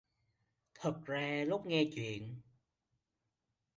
Thực 0.73 1.05
ra 1.05 1.43
lúc 1.47 1.65
nghe 1.65 1.89
chuyện 1.95 2.41